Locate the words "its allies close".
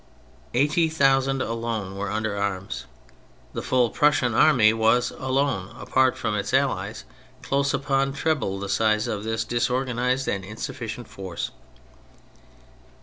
6.33-7.71